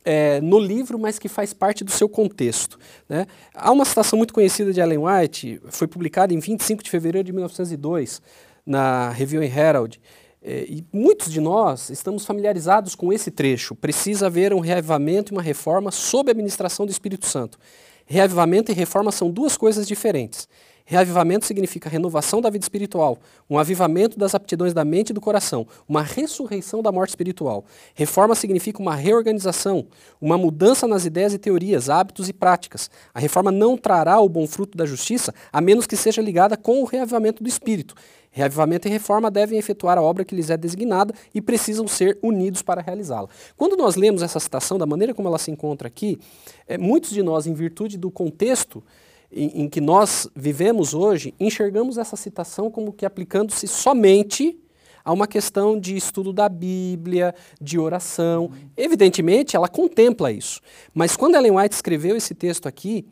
é, 0.06 0.40
no 0.42 0.60
livro, 0.60 0.98
mas 0.98 1.20
que 1.20 1.28
faz 1.28 1.54
parte 1.54 1.84
do 1.84 1.92
seu 1.92 2.08
contexto. 2.08 2.80
né? 3.08 3.28
Há 3.54 3.72
uma 3.72 3.86
citação 3.86 4.18
muito 4.18 4.34
conhecida 4.34 4.72
de 4.72 4.80
Ellen 4.80 5.00
White, 5.00 5.62
foi 5.70 5.88
publicada 5.88 6.34
em 6.34 6.40
25 6.40 6.84
de 6.84 6.90
fevereiro 6.90 7.26
de 7.26 7.34
1902, 7.34 8.22
na 8.66 9.10
Review 9.10 9.42
and 9.42 9.46
Herald, 9.46 10.00
é, 10.44 10.66
e 10.68 10.84
muitos 10.92 11.32
de 11.32 11.40
nós 11.40 11.90
estamos 11.90 12.26
familiarizados 12.26 12.96
com 12.96 13.14
esse 13.14 13.30
trecho. 13.30 13.76
Precisa 13.76 14.26
haver 14.26 14.54
um 14.54 14.60
reavivamento 14.60 15.32
e 15.32 15.36
uma 15.36 15.42
reforma 15.42 15.92
sob 15.92 16.32
a 16.32 16.34
administração 16.34 16.86
do 16.86 16.92
Espírito 16.92 17.28
Santo. 17.28 17.60
Reavivamento 18.06 18.72
e 18.72 18.76
reforma 18.76 19.12
são 19.12 19.30
duas 19.30 19.56
coisas 19.56 19.88
diferentes. 19.88 20.48
Reavivamento 20.92 21.46
significa 21.46 21.90
renovação 21.90 22.42
da 22.42 22.50
vida 22.50 22.66
espiritual, 22.66 23.18
um 23.50 23.58
avivamento 23.58 24.20
das 24.20 24.36
aptidões 24.36 24.74
da 24.74 24.84
mente 24.84 25.12
e 25.12 25.14
do 25.14 25.22
coração, 25.22 25.66
uma 25.88 26.04
ressurreição 26.04 26.82
da 26.82 26.92
morte 26.92 27.12
espiritual. 27.12 27.64
Reforma 27.96 28.36
significa 28.36 28.82
uma 28.82 28.94
reorganização, 28.94 29.88
uma 30.20 30.38
mudança 30.38 30.86
nas 30.90 31.06
ideias 31.06 31.34
e 31.34 31.38
teorias, 31.38 31.90
hábitos 31.90 32.28
e 32.28 32.34
práticas. 32.34 32.92
A 33.14 33.22
reforma 33.22 33.54
não 33.54 33.78
trará 33.78 34.20
o 34.20 34.28
bom 34.28 34.46
fruto 34.46 34.78
da 34.78 34.86
justiça 34.86 35.34
a 35.50 35.62
menos 35.62 35.88
que 35.88 35.96
seja 35.96 36.22
ligada 36.22 36.58
com 36.58 36.82
o 36.82 36.86
reavivamento 36.86 37.42
do 37.42 37.48
espírito. 37.48 37.96
Reavivamento 38.30 38.90
e 38.90 38.92
reforma 38.92 39.32
devem 39.32 39.58
efetuar 39.58 39.98
a 39.98 40.02
obra 40.02 40.26
que 40.26 40.36
lhes 40.36 40.50
é 40.50 40.58
designada 40.58 41.14
e 41.34 41.40
precisam 41.40 41.88
ser 41.88 42.20
unidos 42.22 42.62
para 42.62 42.82
realizá-la. 42.82 43.30
Quando 43.56 43.78
nós 43.78 43.96
lemos 43.96 44.22
essa 44.22 44.42
citação, 44.42 44.78
da 44.78 44.86
maneira 44.86 45.14
como 45.14 45.30
ela 45.30 45.38
se 45.38 45.52
encontra 45.52 45.88
aqui, 45.88 46.20
é, 46.68 46.78
muitos 46.78 47.12
de 47.12 47.24
nós, 47.24 47.48
em 47.48 47.54
virtude 47.54 47.98
do 47.98 48.12
contexto 48.12 48.84
em, 49.32 49.64
em 49.64 49.70
que 49.70 49.80
nós 49.80 50.28
vivemos 50.36 50.94
hoje, 50.94 51.34
enxergamos 51.40 51.98
essa 51.98 52.16
citação 52.16 52.70
como 52.70 52.92
que 52.92 53.06
aplicando-se 53.06 53.68
somente 53.68 54.58
a 55.04 55.12
uma 55.12 55.28
questão 55.28 55.80
de 55.80 55.96
estudo 55.96 56.32
da 56.32 56.48
Bíblia, 56.48 57.34
de 57.60 57.80
oração. 57.80 58.52
Evidentemente, 58.78 59.56
ela 59.56 59.68
contempla 59.68 60.32
isso. 60.32 60.62
Mas 60.94 61.16
quando 61.16 61.36
Ellen 61.36 61.58
White 61.58 61.76
escreveu 61.76 62.16
esse 62.16 62.36
texto 62.36 62.68
aqui, 62.68 63.06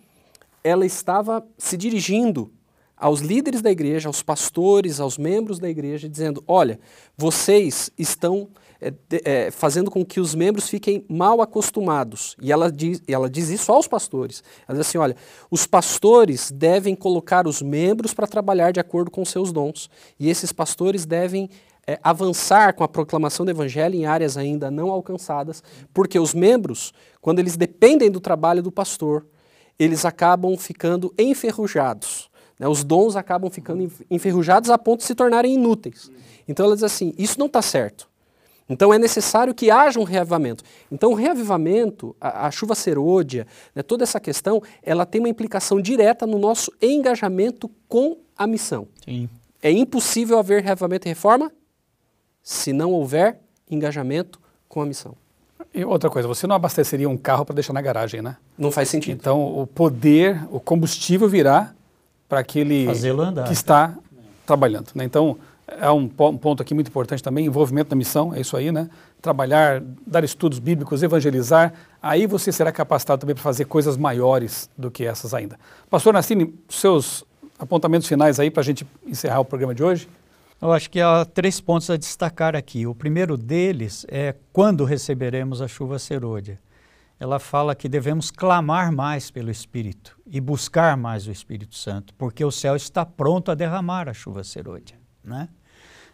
ela 0.64 0.86
estava 0.86 1.46
se 1.58 1.76
dirigindo 1.76 2.52
aos 2.96 3.22
líderes 3.22 3.62
da 3.62 3.72
igreja, 3.72 4.10
aos 4.10 4.22
pastores, 4.22 5.00
aos 5.00 5.18
membros 5.18 5.58
da 5.58 5.70
igreja, 5.70 6.10
dizendo: 6.10 6.44
olha, 6.46 6.80
vocês 7.18 7.90
estão 7.98 8.50
é, 8.82 8.94
é, 9.26 9.52
fazendo 9.52 9.92
com 9.92 10.06
que 10.06 10.20
os 10.20 10.34
membros 10.34 10.70
fiquem 10.70 11.06
mal 11.10 11.42
acostumados. 11.42 12.36
E 12.42 12.52
ela 12.52 12.72
diz, 12.72 13.02
ela 13.08 13.30
diz 13.30 13.50
isso 13.50 13.72
aos 13.72 13.88
pastores. 13.88 14.44
Ela 14.68 14.78
diz 14.78 14.88
assim: 14.88 14.98
olha, 14.98 15.16
os 15.52 15.66
pastores 15.68 16.52
devem 16.52 16.96
colocar 16.96 17.48
os 17.48 17.62
membros 17.62 18.14
para 18.14 18.28
trabalhar 18.28 18.72
de 18.72 18.80
acordo 18.80 19.12
com 19.12 19.26
seus 19.26 19.52
dons. 19.52 19.90
E 20.20 20.30
esses 20.30 20.52
pastores 20.52 21.06
devem 21.06 21.50
é, 21.86 22.00
avançar 22.04 22.74
com 22.74 22.84
a 22.84 22.88
proclamação 22.88 23.46
do 23.46 23.52
evangelho 23.52 23.96
em 23.96 24.06
áreas 24.06 24.38
ainda 24.38 24.70
não 24.70 24.92
alcançadas, 24.92 25.64
porque 25.94 26.20
os 26.20 26.34
membros, 26.34 26.94
quando 27.20 27.40
eles 27.40 27.58
dependem 27.58 28.10
do 28.12 28.20
trabalho 28.20 28.62
do 28.62 28.72
pastor, 28.72 29.26
eles 29.78 30.06
acabam 30.06 30.56
ficando 30.58 31.14
enferrujados. 31.18 32.30
né? 32.60 32.68
Os 32.68 32.84
dons 32.84 33.16
acabam 33.16 33.50
ficando 33.50 33.82
enf- 33.84 34.02
enferrujados 34.12 34.70
a 34.70 34.78
ponto 34.78 35.00
de 35.00 35.06
se 35.06 35.16
tornarem 35.16 35.54
inúteis. 35.56 36.12
Então 36.48 36.66
ela 36.66 36.76
diz 36.76 36.84
assim: 36.84 37.14
isso 37.18 37.40
não 37.40 37.46
está 37.48 37.62
certo. 37.62 38.09
Então 38.70 38.94
é 38.94 39.00
necessário 39.00 39.54
que 39.54 39.72
haja 39.72 40.00
um 40.00 40.04
reavivamento. 40.04 40.64
Então 40.92 41.12
o 41.12 41.16
reavivamento, 41.16 42.16
a, 42.22 42.48
a 42.48 42.52
chuva 42.52 42.76
serôdia, 42.76 43.48
né, 43.74 43.82
toda 43.82 44.04
essa 44.04 44.20
questão, 44.20 44.62
ela 44.84 45.06
tem 45.06 45.20
uma 45.20 45.30
implicação 45.30 45.82
direta 45.82 46.28
no 46.28 46.38
nosso 46.38 46.72
engajamento 46.82 47.70
com 47.88 48.18
a 48.38 48.46
missão. 48.46 48.88
Sim. 49.04 49.28
É 49.62 49.72
impossível 49.72 50.38
haver 50.38 50.64
reavivamento 50.64 51.08
e 51.08 51.10
reforma 51.10 51.52
se 52.44 52.72
não 52.72 52.92
houver 52.92 53.40
engajamento 53.70 54.40
com 54.68 54.82
a 54.82 54.86
missão. 54.86 55.16
E, 55.74 55.84
outra 55.84 56.10
coisa, 56.10 56.28
você 56.28 56.48
não 56.48 56.56
abasteceria 56.56 57.08
um 57.08 57.18
carro 57.18 57.46
para 57.46 57.56
deixar 57.56 57.74
na 57.74 57.82
garagem, 57.82 58.22
né? 58.22 58.38
Não 58.58 58.72
faz 58.72 58.90
sentido. 58.90 59.18
Então, 59.20 59.60
o 59.60 59.68
poder, 59.68 60.42
o 60.50 60.60
combustível 60.60 61.28
virá 61.28 61.74
para 62.28 62.40
aquele 62.40 62.88
que 63.46 63.54
está 63.54 63.96
trabalhando. 64.46 64.90
Né? 64.96 65.04
Então, 65.04 65.38
é 65.80 65.92
um, 65.92 66.10
um, 66.20 66.38
ponto 66.38 66.62
aqui 66.62 66.74
muito 66.74 66.88
importante 66.88 67.22
também, 67.22 67.46
envolvimento 67.46 67.90
na 67.90 67.96
missão, 67.96 68.34
é 68.34 68.42
isso 68.42 68.56
aí, 68.56 68.72
né? 68.72 68.90
Trabalhar, 69.22 69.82
dar 70.06 70.24
estudos 70.24 70.60
bíblicos, 70.60 71.04
evangelizar, 71.04 71.74
aí 72.02 72.26
você 72.26 72.52
será 72.52 72.72
capacitado 72.72 73.22
também 73.22 73.36
para 73.36 73.44
fazer 73.44 73.66
coisas 73.66 73.98
maiores 73.98 74.70
do 74.78 74.90
que 74.90 75.06
essas 75.06 75.34
ainda. 75.34 75.60
Pastor 75.90 76.14
Nassini, 76.14 76.54
seus 76.68 77.24
apontamentos 77.58 78.08
finais 78.08 78.40
aí 78.40 78.50
para 78.50 78.62
a 78.62 78.64
gente 78.64 78.88
encerrar 79.06 79.40
o 79.42 79.46
programa 79.46 79.76
de 79.76 79.84
hoje? 79.84 80.08
Eu 80.62 80.74
acho 80.74 80.90
que 80.90 81.00
há 81.00 81.24
três 81.24 81.62
pontos 81.62 81.90
a 81.90 81.96
destacar 81.96 82.56
aqui. 82.56 82.86
O 82.86 82.94
primeiro 82.94 83.38
deles 83.38 84.06
é 84.10 84.36
quando 84.52 84.84
receberemos 84.84 85.62
a 85.62 85.68
chuva 85.68 85.98
serôdia. 85.98 86.60
Ela 87.18 87.40
fala 87.40 87.76
que 87.76 87.88
devemos 87.88 88.30
clamar 88.30 88.92
mais 88.92 89.32
pelo 89.32 89.50
Espírito 89.50 90.18
e 90.26 90.40
buscar 90.42 90.98
mais 90.98 91.28
o 91.28 91.32
Espírito 91.32 91.76
Santo, 91.76 92.14
porque 92.16 92.44
o 92.44 92.52
céu 92.52 92.76
está 92.76 93.06
pronto 93.06 93.52
a 93.52 93.56
derramar 93.56 94.10
a 94.10 94.14
chuva 94.14 94.44
serôdia. 94.44 94.99
Né? 95.24 95.50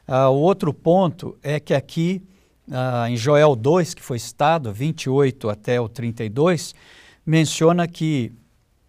Ah, 0.07 0.29
o 0.29 0.35
outro 0.35 0.73
ponto 0.73 1.37
é 1.41 1.59
que 1.59 1.73
aqui, 1.73 2.21
ah, 2.71 3.09
em 3.09 3.17
Joel 3.17 3.55
2, 3.55 3.93
que 3.93 4.01
foi 4.01 4.19
citado, 4.19 4.71
28 4.71 5.49
até 5.49 5.79
o 5.79 5.89
32, 5.89 6.75
menciona 7.25 7.87
que 7.87 8.31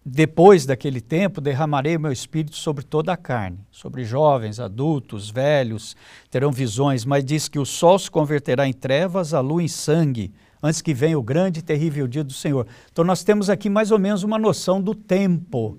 depois 0.09 0.65
daquele 0.65 1.01
tempo, 1.01 1.41
derramarei 1.41 1.97
o 1.97 1.99
meu 1.99 2.13
espírito 2.13 2.55
sobre 2.55 2.85
toda 2.85 3.11
a 3.11 3.17
carne, 3.17 3.59
sobre 3.69 4.05
jovens, 4.05 4.57
adultos, 4.57 5.29
velhos, 5.29 5.97
terão 6.31 6.49
visões, 6.49 7.03
mas 7.03 7.25
diz 7.25 7.49
que 7.49 7.59
o 7.59 7.65
sol 7.65 7.99
se 7.99 8.09
converterá 8.09 8.65
em 8.65 8.71
trevas, 8.71 9.33
a 9.33 9.41
lua 9.41 9.61
em 9.61 9.67
sangue, 9.67 10.31
antes 10.63 10.81
que 10.81 10.93
venha 10.93 11.19
o 11.19 11.21
grande 11.21 11.59
e 11.59 11.61
terrível 11.61 12.07
dia 12.07 12.23
do 12.23 12.31
Senhor. 12.31 12.65
Então 12.89 13.03
nós 13.03 13.21
temos 13.21 13.49
aqui 13.49 13.69
mais 13.69 13.91
ou 13.91 13.99
menos 13.99 14.23
uma 14.23 14.39
noção 14.39 14.81
do 14.81 14.95
tempo 14.95 15.77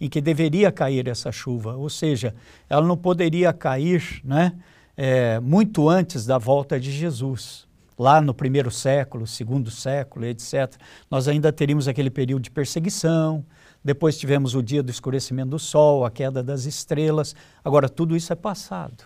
em 0.00 0.08
que 0.08 0.20
deveria 0.20 0.70
cair 0.70 1.08
essa 1.08 1.32
chuva, 1.32 1.76
ou 1.76 1.88
seja, 1.88 2.34
ela 2.68 2.86
não 2.86 2.96
poderia 2.96 3.52
cair 3.52 4.20
né, 4.24 4.52
é, 4.96 5.40
muito 5.40 5.88
antes 5.88 6.24
da 6.24 6.38
volta 6.38 6.78
de 6.78 6.90
Jesus 6.92 7.66
lá 7.98 8.20
no 8.20 8.32
primeiro 8.32 8.70
século, 8.70 9.26
segundo 9.26 9.70
século, 9.70 10.24
etc., 10.24 10.72
nós 11.10 11.26
ainda 11.26 11.52
teríamos 11.52 11.88
aquele 11.88 12.10
período 12.10 12.42
de 12.42 12.50
perseguição, 12.50 13.44
depois 13.82 14.18
tivemos 14.18 14.54
o 14.54 14.62
dia 14.62 14.82
do 14.82 14.90
escurecimento 14.90 15.50
do 15.50 15.58
sol, 15.58 16.04
a 16.04 16.10
queda 16.10 16.42
das 16.42 16.64
estrelas. 16.64 17.34
Agora, 17.64 17.88
tudo 17.88 18.16
isso 18.16 18.32
é 18.32 18.36
passado. 18.36 19.04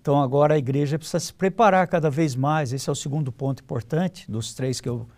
Então, 0.00 0.20
agora 0.22 0.54
a 0.54 0.58
igreja 0.58 0.98
precisa 0.98 1.18
se 1.18 1.32
preparar 1.32 1.86
cada 1.88 2.10
vez 2.10 2.36
mais. 2.36 2.72
Esse 2.72 2.88
é 2.88 2.92
o 2.92 2.94
segundo 2.94 3.32
ponto 3.32 3.62
importante 3.62 4.30
dos 4.30 4.52
três 4.52 4.80
que 4.80 4.88
eu 4.88 5.08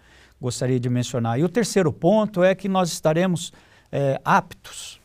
gostaria 0.41 0.79
de 0.79 0.89
mencionar. 0.89 1.39
E 1.39 1.45
o 1.45 1.49
terceiro 1.49 1.93
ponto 1.93 2.45
é 2.45 2.55
que 2.55 2.69
nós 2.69 2.93
estaremos 2.93 3.53
é, 3.97 4.21
aptos 4.25 5.01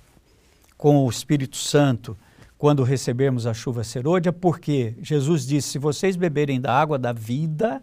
com 0.78 1.06
o 1.06 1.10
Espírito 1.10 1.58
Santo 1.58 2.18
quando 2.58 2.84
recebermos 2.84 3.48
a 3.48 3.54
chuva 3.54 3.84
serôdia, 3.84 4.34
porque 4.34 4.96
Jesus 5.02 5.46
disse: 5.46 5.70
se 5.70 5.80
vocês 5.80 6.16
beberem 6.16 6.60
da 6.60 6.74
água 6.74 7.00
da 7.00 7.14
vida, 7.14 7.82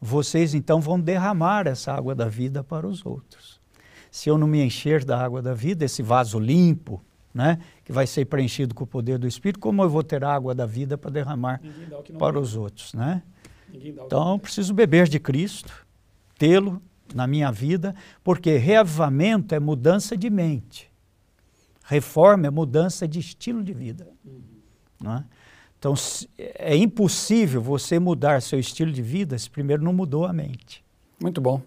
vocês 0.00 0.54
então 0.54 0.80
vão 0.80 1.00
derramar 1.00 1.66
essa 1.66 1.92
água 1.92 2.14
da 2.14 2.28
vida 2.28 2.62
para 2.62 2.86
os 2.86 3.04
outros 3.04 3.64
se 4.14 4.28
eu 4.28 4.38
não 4.38 4.46
me 4.46 4.62
encher 4.62 5.04
da 5.04 5.20
água 5.20 5.42
da 5.42 5.52
vida, 5.52 5.84
esse 5.84 6.00
vaso 6.00 6.38
limpo, 6.38 7.02
né, 7.34 7.58
que 7.84 7.90
vai 7.90 8.06
ser 8.06 8.24
preenchido 8.26 8.72
com 8.72 8.84
o 8.84 8.86
poder 8.86 9.18
do 9.18 9.26
Espírito, 9.26 9.58
como 9.58 9.82
eu 9.82 9.90
vou 9.90 10.04
ter 10.04 10.22
água 10.22 10.54
da 10.54 10.64
vida 10.64 10.96
para 10.96 11.10
derramar 11.10 11.60
para 12.16 12.38
os 12.38 12.54
outros, 12.54 12.94
né? 12.94 13.24
Então, 13.72 14.38
preciso 14.38 14.72
beber 14.72 15.08
de 15.08 15.18
Cristo, 15.18 15.84
tê-lo 16.38 16.80
na 17.12 17.26
minha 17.26 17.50
vida, 17.50 17.94
porque 18.22 18.56
reavivamento 18.56 19.54
é 19.54 19.60
mudança 19.60 20.16
de 20.16 20.30
mente, 20.30 20.90
reforma 21.84 22.46
é 22.46 22.50
mudança 22.50 23.06
de 23.06 23.18
estilo 23.18 23.62
de 23.62 23.72
vida. 23.72 24.08
Uhum. 24.24 24.40
Né? 25.02 25.24
Então, 25.78 25.94
é 26.38 26.74
impossível 26.74 27.60
você 27.60 27.98
mudar 27.98 28.40
seu 28.40 28.58
estilo 28.58 28.90
de 28.90 29.02
vida 29.02 29.36
se 29.36 29.50
primeiro 29.50 29.82
não 29.82 29.92
mudou 29.92 30.24
a 30.24 30.32
mente. 30.32 30.82
Muito 31.20 31.40
bom. 31.40 31.60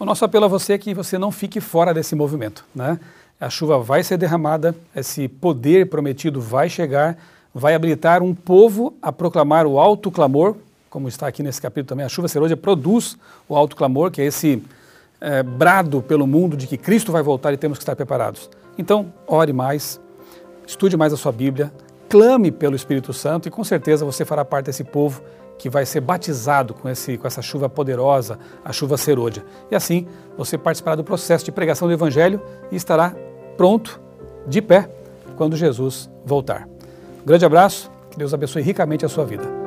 O 0.00 0.04
nosso 0.04 0.24
apelo 0.24 0.46
a 0.46 0.48
você 0.48 0.72
é 0.72 0.78
que 0.78 0.92
você 0.92 1.16
não 1.16 1.30
fique 1.30 1.60
fora 1.60 1.94
desse 1.94 2.16
movimento. 2.16 2.64
Né? 2.74 2.98
A 3.40 3.48
chuva 3.48 3.78
vai 3.78 4.02
ser 4.02 4.16
derramada, 4.16 4.74
esse 4.94 5.28
poder 5.28 5.88
prometido 5.88 6.40
vai 6.40 6.68
chegar, 6.68 7.16
vai 7.54 7.74
habilitar 7.74 8.22
um 8.22 8.34
povo 8.34 8.96
a 9.00 9.12
proclamar 9.12 9.66
o 9.66 9.78
alto 9.78 10.10
clamor, 10.10 10.56
como 10.92 11.08
está 11.08 11.26
aqui 11.26 11.42
nesse 11.42 11.60
capítulo 11.60 11.86
também. 11.86 12.04
A 12.04 12.08
chuva 12.10 12.28
serôdia 12.28 12.54
produz 12.54 13.16
o 13.48 13.56
alto 13.56 13.74
clamor, 13.74 14.10
que 14.10 14.20
é 14.20 14.26
esse 14.26 14.62
é, 15.18 15.42
brado 15.42 16.02
pelo 16.02 16.26
mundo 16.26 16.54
de 16.54 16.66
que 16.66 16.76
Cristo 16.76 17.10
vai 17.10 17.22
voltar 17.22 17.50
e 17.50 17.56
temos 17.56 17.78
que 17.78 17.82
estar 17.82 17.96
preparados. 17.96 18.50
Então, 18.76 19.10
ore 19.26 19.54
mais, 19.54 19.98
estude 20.66 20.94
mais 20.94 21.10
a 21.10 21.16
sua 21.16 21.32
Bíblia, 21.32 21.72
clame 22.10 22.52
pelo 22.52 22.76
Espírito 22.76 23.10
Santo 23.14 23.48
e 23.48 23.50
com 23.50 23.64
certeza 23.64 24.04
você 24.04 24.22
fará 24.22 24.44
parte 24.44 24.66
desse 24.66 24.84
povo 24.84 25.22
que 25.58 25.70
vai 25.70 25.86
ser 25.86 26.02
batizado 26.02 26.74
com, 26.74 26.86
esse, 26.90 27.16
com 27.16 27.26
essa 27.26 27.40
chuva 27.40 27.70
poderosa, 27.70 28.38
a 28.62 28.70
chuva 28.70 28.98
serôdia. 28.98 29.42
E 29.70 29.74
assim 29.74 30.06
você 30.36 30.58
participará 30.58 30.94
do 30.94 31.04
processo 31.04 31.42
de 31.42 31.52
pregação 31.52 31.88
do 31.88 31.94
Evangelho 31.94 32.38
e 32.70 32.76
estará 32.76 33.14
pronto, 33.56 33.98
de 34.46 34.60
pé, 34.60 34.90
quando 35.36 35.56
Jesus 35.56 36.10
voltar. 36.22 36.68
Um 37.22 37.24
grande 37.24 37.46
abraço, 37.46 37.90
que 38.10 38.18
Deus 38.18 38.34
abençoe 38.34 38.60
ricamente 38.60 39.06
a 39.06 39.08
sua 39.08 39.24
vida. 39.24 39.61